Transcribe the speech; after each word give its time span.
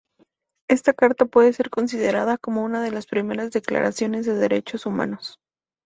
Esta 0.67 0.93
carta 0.93 1.25
puede 1.25 1.53
ser 1.53 1.69
considerada 1.69 2.39
como 2.39 2.63
una 2.63 2.81
de 2.81 2.89
las 2.89 3.05
primeras 3.05 3.51
declaraciones 3.51 4.25
de 4.25 4.33
derechos 4.33 4.87
humanos. 4.87 5.37